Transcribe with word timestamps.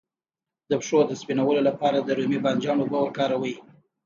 د 0.69 0.71
پښو 0.81 0.97
د 1.07 1.11
سپینولو 1.21 1.61
لپاره 1.69 1.97
د 1.99 2.09
رومي 2.17 2.39
بانجان 2.45 2.77
اوبه 2.81 2.99
وکاروئ 3.01 3.55